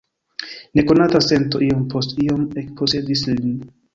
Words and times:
Nekonata 0.79 1.21
sento 1.25 1.61
iom 1.67 1.85
post 1.93 2.17
iom 2.25 2.49
ekposedis 2.65 3.25
lin. 3.33 3.63